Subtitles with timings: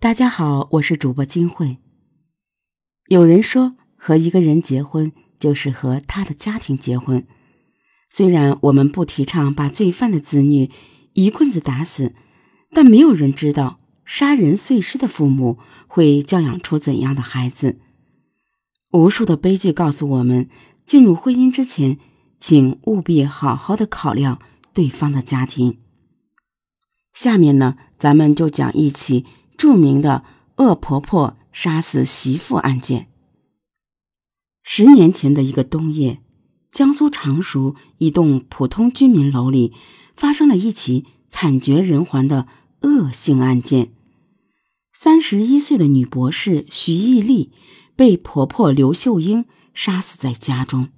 [0.00, 1.78] 大家好，我是主播金慧。
[3.08, 7.26] 有人说，和一个人结婚就是和他的家庭结婚。
[8.08, 10.70] 虽然我们不提倡把罪犯的子女
[11.14, 12.14] 一棍子打死，
[12.70, 15.58] 但没有人知道杀人碎尸的父母
[15.88, 17.80] 会教养出怎样的孩子。
[18.92, 20.48] 无数的悲剧告诉我们，
[20.86, 21.98] 进入婚姻之前，
[22.38, 24.40] 请务必好好的考量
[24.72, 25.80] 对方的家庭。
[27.12, 29.26] 下面呢，咱们就讲一起。
[29.58, 30.24] 著名的
[30.56, 33.08] 恶婆婆杀死媳妇案件。
[34.62, 36.22] 十年前的一个冬夜，
[36.70, 39.74] 江苏常熟一栋普通居民楼里
[40.16, 42.46] 发生了一起惨绝人寰的
[42.82, 43.92] 恶性案件。
[44.92, 47.52] 三十一岁的女博士徐毅丽
[47.96, 50.90] 被婆婆刘秀英杀死在家中。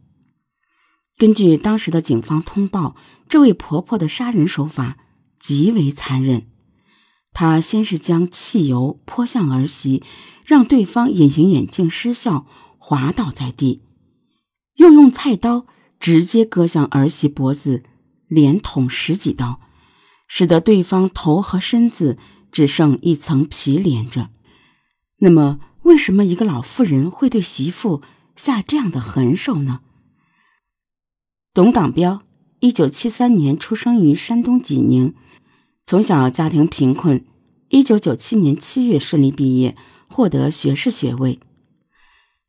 [1.17, 2.97] 根据当时的警方通报，
[3.29, 4.99] 这位婆婆的杀人手法
[5.39, 6.47] 极为残忍。
[7.33, 10.03] 他先是将汽油泼向儿媳，
[10.45, 12.45] 让对方隐形眼镜失效，
[12.77, 13.81] 滑倒在地；
[14.75, 15.67] 又用菜刀
[15.99, 17.85] 直接割向儿媳脖子，
[18.27, 19.61] 连捅十几刀，
[20.27, 22.19] 使得对方头和身子
[22.51, 24.31] 只剩一层皮连着。
[25.19, 28.03] 那么，为什么一个老妇人会对媳妇
[28.35, 29.81] 下这样的狠手呢？
[31.55, 32.23] 董港彪，
[32.59, 35.15] 一九七三年出生于山东济宁。
[35.91, 37.25] 从小家庭贫困，
[37.69, 39.75] 一九九七年七月顺利毕业，
[40.07, 41.41] 获得学士学位。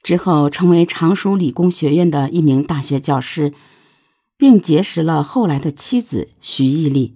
[0.04, 3.52] 之后成为常熟理工学院的一名大学教师，
[4.38, 7.16] 并结识了后来的妻子徐毅丽。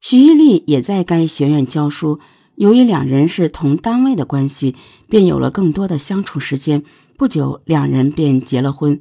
[0.00, 2.20] 徐毅丽也在该学院教书，
[2.54, 4.76] 由于两人是同单位的关系，
[5.08, 6.84] 便有了更多的相处时间。
[7.18, 9.00] 不久，两人便结了婚。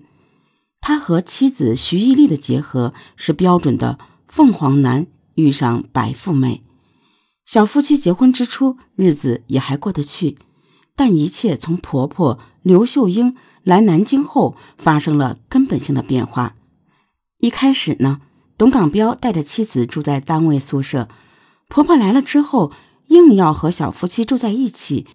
[0.81, 5.05] 他和妻子徐毅丽的结合是标准的凤凰男。
[5.39, 6.61] 遇上白富美，
[7.45, 10.37] 小夫妻结婚之初，日子也还过得去。
[10.95, 16.55] 但一切从婆婆刘秀英来南京后，发生了根本性的变化。
[17.39, 18.19] 一开始呢，
[18.57, 21.07] 董港彪带着妻子住在单位宿舍，
[21.69, 22.73] 婆婆来了之后，
[23.07, 25.07] 硬要和小夫妻住在一起，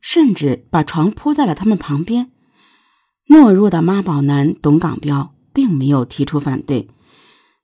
[0.00, 2.30] 甚至把床铺在了他们旁边。
[3.28, 6.88] 懦弱的妈宝男董港彪并没有提出反对。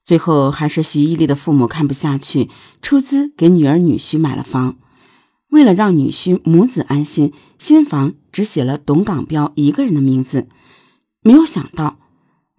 [0.09, 2.49] 最后还是徐毅丽的父母看不下去，
[2.81, 4.79] 出资给女儿女婿买了房。
[5.51, 10.49] 为了让女婿母子安心，新房只写了董港彪一个人的名字。
[11.21, 11.99] 没有想到，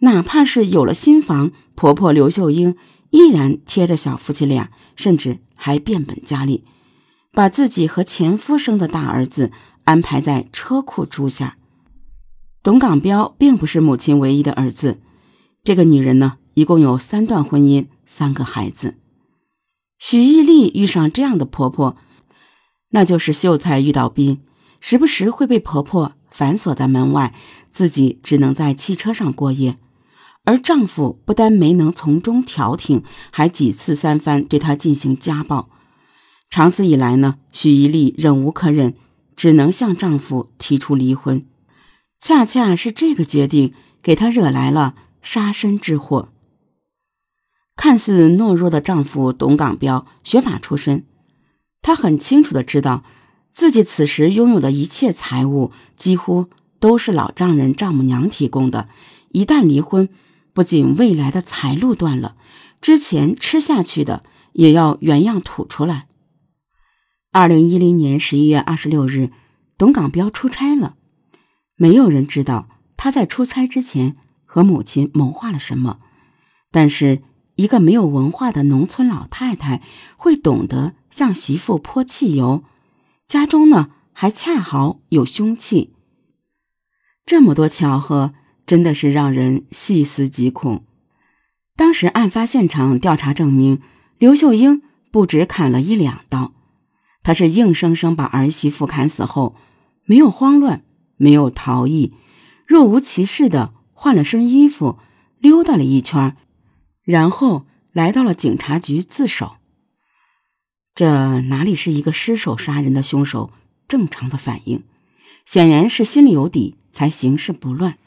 [0.02, 2.76] 哪怕是有了新房，婆婆刘秀英
[3.10, 6.64] 依然贴着小夫妻俩，甚至还变本加厉，
[7.32, 9.52] 把自己和前夫生的大儿子
[9.86, 11.58] 安排在车库住下。
[12.62, 15.00] 董港彪并不是母亲唯一的儿子，
[15.64, 16.36] 这个女人呢？
[16.60, 18.98] 一共有三段婚姻，三个孩子。
[19.98, 21.96] 许毅丽遇上这样的婆婆，
[22.90, 24.42] 那就是秀才遇到兵，
[24.82, 27.34] 时不时会被婆婆反锁在门外，
[27.72, 29.78] 自己只能在汽车上过夜。
[30.44, 35.70] 而丈夫不但没能从中调停，还几次三番对她进行家暴。
[36.50, 38.96] 长此以来呢，许一丽忍无可忍，
[39.38, 41.42] 只能向丈夫提出离婚。
[42.20, 46.30] 恰恰是这个决定，给她惹来了杀身之祸。
[47.82, 51.06] 看似懦弱的丈夫董港彪，学法出身，
[51.82, 53.06] 他很清楚的知道，
[53.52, 56.48] 自己此时拥有的一切财物几乎
[56.82, 58.90] 都是老丈人、丈母娘提供的。
[59.32, 60.10] 一旦离婚，
[60.52, 62.36] 不仅未来的财路断了，
[62.82, 66.10] 之前吃下去的也要原样吐出来。
[67.32, 69.32] 二零一零年十一月二十六日，
[69.78, 70.96] 董港彪出差了，
[71.78, 72.68] 没有人知道
[72.98, 76.00] 他在出差之前和母亲谋划了什么，
[76.72, 77.22] 但是。
[77.60, 79.82] 一个没有文化的农村老太太
[80.16, 82.64] 会懂得向媳妇泼汽油，
[83.28, 85.94] 家中呢还恰好有凶器。
[87.26, 88.34] 这么多巧合，
[88.66, 90.86] 真的是让人细思极恐。
[91.76, 93.82] 当时案发现场调查证明，
[94.18, 94.82] 刘秀英
[95.12, 96.54] 不止砍了一两刀，
[97.24, 99.58] 她是硬生生把儿媳妇砍死后，
[100.06, 100.86] 没有慌乱，
[101.18, 102.14] 没有逃逸，
[102.66, 104.98] 若无其事的换了身衣服，
[105.40, 106.38] 溜达了一圈。
[107.10, 109.54] 然后来到了警察局自首。
[110.94, 113.52] 这哪里是一个失手杀人的凶手
[113.88, 114.84] 正常的反应？
[115.44, 117.98] 显然是心里有底，才行事不乱。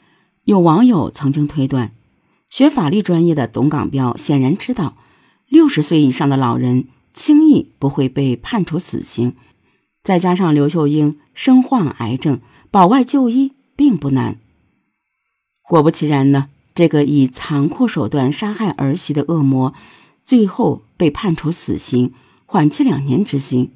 [0.45, 1.91] 有网友曾经推断，
[2.49, 4.95] 学法律专业的董港彪显然知道，
[5.49, 9.35] 六十岁以上的老人轻易不会被判处死刑。
[10.01, 12.39] 再加上刘秀英身患癌症，
[12.71, 14.39] 保外就医并不难。
[15.67, 16.47] 果不其然呢。
[16.75, 19.73] 这个以残酷手段杀害儿媳的恶魔，
[20.23, 22.13] 最后被判处死刑，
[22.45, 23.71] 缓期两年执行。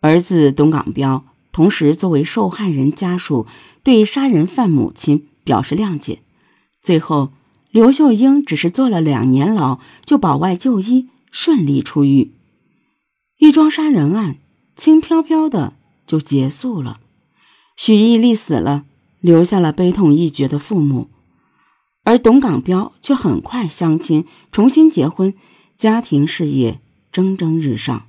[0.00, 3.46] 儿子董港彪同时作为受害人家属，
[3.82, 6.20] 对杀人犯母亲表示谅解。
[6.80, 7.32] 最后，
[7.70, 12.32] 刘秀英只是坐了两年牢，就保外就医，顺利出狱。
[13.38, 14.36] 一桩杀人案
[14.76, 15.74] 轻飘飘的
[16.06, 17.00] 就结束了。
[17.76, 18.84] 许义丽死了，
[19.20, 21.08] 留下了悲痛欲绝的父母，
[22.04, 25.34] 而董港彪却很快相亲，重新结婚，
[25.76, 28.06] 家庭事业蒸蒸日上。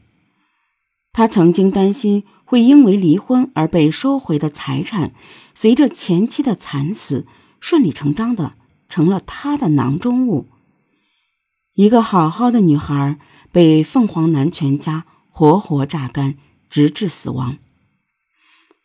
[1.11, 5.13] 他曾经担心会因为离婚而被收回的财产，
[5.53, 7.25] 随着前妻的惨死，
[7.59, 8.55] 顺理成章的。
[8.89, 10.45] 成了他的囊中物。
[11.73, 13.17] 一个好好的女孩
[13.51, 16.35] 被凤凰男全家活活榨干，
[16.69, 17.57] 直至死亡。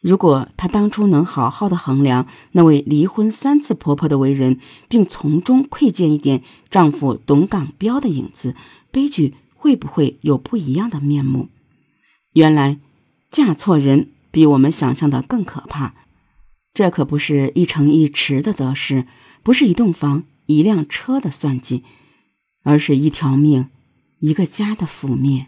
[0.00, 4.58] 如果她当初能好好的衡量那位离婚三次婆婆的为人，
[4.88, 8.54] 并从中窥见一点丈夫董港彪的影子，
[8.90, 11.48] 悲剧会不会有不一样的面目？
[12.34, 12.78] 原来，
[13.30, 15.94] 嫁错人比我们想象的更可怕。
[16.72, 19.06] 这可不是一城一池的得失。
[19.40, 21.82] 不是一栋房、一辆车的算计，
[22.64, 23.70] 而是一条命、
[24.18, 25.46] 一个家的覆灭。